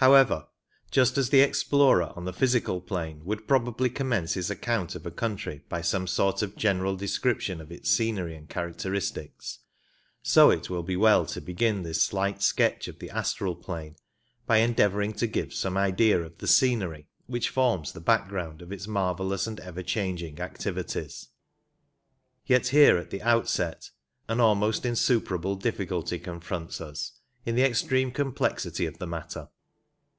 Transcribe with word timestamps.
However, 0.00 0.46
just 0.92 1.18
as 1.18 1.30
the 1.30 1.40
explorer 1.40 2.12
on 2.14 2.24
the 2.24 2.32
physical 2.32 2.80
plane 2.80 3.24
would 3.24 3.48
probably 3.48 3.90
commence 3.90 4.34
his 4.34 4.48
account 4.48 4.94
of 4.94 5.04
a 5.04 5.10
country 5.10 5.64
by 5.68 5.80
some 5.82 6.06
sort 6.06 6.40
of 6.40 6.54
general 6.54 6.94
description 6.94 7.60
of 7.60 7.72
its 7.72 7.90
scenery 7.90 8.36
and 8.36 8.48
characteristics, 8.48 9.58
so 10.22 10.50
it 10.50 10.70
will 10.70 10.84
be 10.84 10.96
well 10.96 11.26
to 11.26 11.40
begin 11.40 11.82
this 11.82 12.00
slight 12.00 12.42
sketch 12.42 12.86
of 12.86 13.00
the 13.00 13.10
astral 13.10 13.56
plane 13.56 13.96
by 14.46 14.58
endeavouring 14.58 15.14
to 15.14 15.26
give 15.26 15.52
some 15.52 15.76
idea 15.76 16.22
of 16.22 16.38
the 16.38 16.46
scenery 16.46 17.08
which 17.26 17.48
forms 17.48 17.90
the 17.90 17.98
background 18.00 18.62
of 18.62 18.70
its 18.70 18.86
marvellous 18.86 19.48
and 19.48 19.58
ever 19.58 19.82
changing 19.82 20.38
activities. 20.40 21.30
Yet 22.46 22.68
here 22.68 22.98
at 22.98 23.10
the 23.10 23.22
outset 23.22 23.90
an 24.28 24.38
almost 24.38 24.86
insuperable 24.86 25.56
difficulty 25.56 26.20
confronts 26.20 26.80
us 26.80 27.18
in 27.44 27.56
the 27.56 27.64
extreme 27.66 28.12
complexity 28.12 28.86
of 28.86 28.98
the 28.98 29.06
matter. 29.08 29.48